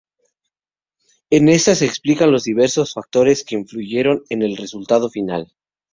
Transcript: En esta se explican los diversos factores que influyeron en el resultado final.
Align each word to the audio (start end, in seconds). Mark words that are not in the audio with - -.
En 1.29 1.47
esta 1.47 1.75
se 1.75 1.85
explican 1.85 2.31
los 2.31 2.43
diversos 2.45 2.91
factores 2.95 3.43
que 3.45 3.53
influyeron 3.53 4.23
en 4.31 4.41
el 4.41 4.57
resultado 4.57 5.11
final. 5.11 5.53